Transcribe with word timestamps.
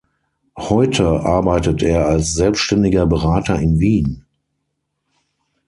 Heute 0.57 1.07
arbeitet 1.19 1.83
er 1.83 2.07
als 2.07 2.33
selbständiger 2.33 3.05
Berater 3.05 3.59
in 3.59 3.79
Wien. 3.79 4.25